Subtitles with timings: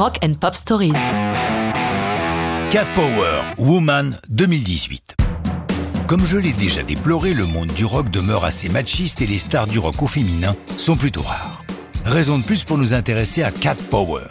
[0.00, 0.94] Rock and Pop Stories.
[2.70, 5.14] Cat Power, Woman 2018.
[6.06, 9.66] Comme je l'ai déjà déploré, le monde du rock demeure assez machiste et les stars
[9.66, 11.62] du rock au féminin sont plutôt rares.
[12.06, 14.24] Raison de plus pour nous intéresser à Cat Power.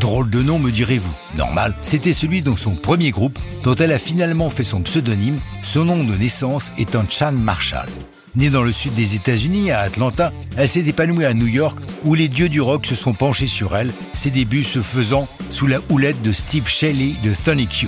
[0.00, 1.14] Drôle de nom, me direz-vous.
[1.36, 5.84] Normal, c'était celui dont son premier groupe, dont elle a finalement fait son pseudonyme, son
[5.84, 7.90] nom de naissance étant Chan Marshall.
[8.36, 12.14] Née dans le sud des États-Unis, à Atlanta, elle s'est épanouie à New York, où
[12.14, 15.78] les dieux du rock se sont penchés sur elle, ses débuts se faisant sous la
[15.88, 17.86] houlette de Steve Shelley de Sonic.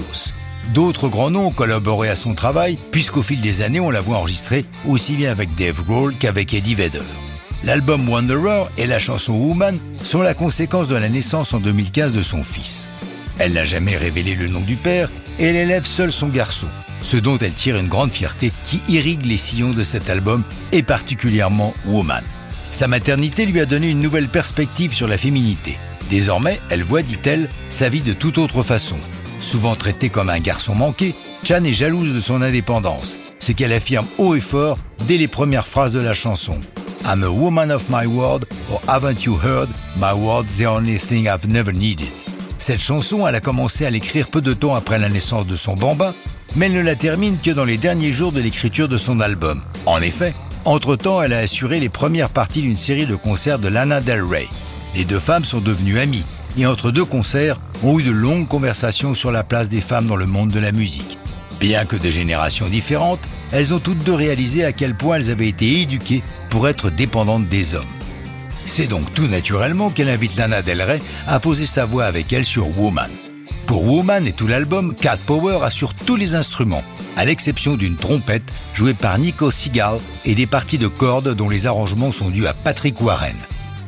[0.74, 4.16] D'autres grands noms ont collaboré à son travail, puisqu'au fil des années, on l'a voit
[4.16, 7.02] enregistrer aussi bien avec Dave Grohl qu'avec Eddie Vedder.
[7.64, 12.22] L'album Wanderer et la chanson Woman sont la conséquence de la naissance en 2015 de
[12.22, 12.88] son fils.
[13.38, 16.66] Elle n'a jamais révélé le nom du père et elle élève seule son garçon,
[17.02, 20.42] ce dont elle tire une grande fierté qui irrigue les sillons de cet album
[20.73, 22.25] et particulièrement Woman.
[22.70, 25.77] Sa maternité lui a donné une nouvelle perspective sur la féminité.
[26.09, 28.97] Désormais, elle voit, dit-elle, sa vie de toute autre façon.
[29.41, 34.06] Souvent traitée comme un garçon manqué, Chan est jalouse de son indépendance, ce qu'elle affirme
[34.16, 36.56] haut et fort dès les premières phrases de la chanson.
[37.05, 39.69] I'm a woman of my word, or haven't you heard?
[39.97, 42.06] My word's the only thing I've never needed.
[42.59, 45.75] Cette chanson, elle a commencé à l'écrire peu de temps après la naissance de son
[45.75, 46.14] bambin,
[46.56, 49.61] mais elle ne la termine que dans les derniers jours de l'écriture de son album.
[49.86, 54.00] En effet, entre-temps, elle a assuré les premières parties d'une série de concerts de Lana
[54.00, 54.47] Del Rey.
[54.94, 56.25] Les deux femmes sont devenues amies,
[56.56, 60.17] et entre deux concerts, ont eu de longues conversations sur la place des femmes dans
[60.17, 61.19] le monde de la musique.
[61.59, 63.20] Bien que de générations différentes,
[63.53, 67.48] elles ont toutes deux réalisé à quel point elles avaient été éduquées pour être dépendantes
[67.48, 67.84] des hommes.
[68.66, 72.44] C'est donc tout naturellement qu'elle invite Lana Del Rey à poser sa voix avec elle
[72.44, 73.11] sur Woman.
[73.66, 76.84] Pour Woman et tout l'album, Cat Power assure tous les instruments,
[77.16, 78.42] à l'exception d'une trompette
[78.74, 82.54] jouée par Nico Seagal et des parties de cordes dont les arrangements sont dus à
[82.54, 83.36] Patrick Warren.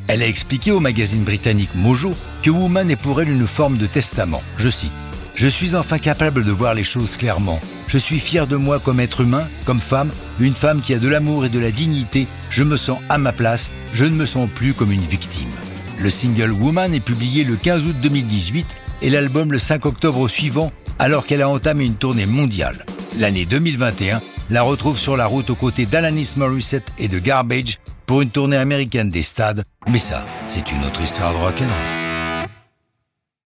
[0.06, 3.86] Elle a expliqué au magazine britannique Mojo que Woman est pour elle une forme de
[3.86, 4.42] testament.
[4.58, 4.92] Je cite
[5.34, 7.61] je suis enfin capable de voir les choses clairement.
[7.88, 11.09] Je suis fier de moi comme être humain, comme femme, une femme qui a de
[11.09, 12.28] l'amour et de la dignité.
[12.50, 15.50] Je me sens à ma place, je ne me sens plus comme une victime.
[15.99, 18.66] Le single Woman est publié le 15 août 2018
[19.04, 22.87] et l'album le 5 octobre suivant alors qu'elle a entamé une tournée mondiale.
[23.19, 28.22] L'année 2021 la retrouve sur la route aux côtés d'Alanis Morissette et de Garbage pour
[28.22, 29.64] une tournée américaine des stades.
[29.88, 32.03] Mais ça, c'est une autre histoire de rock'n'roll.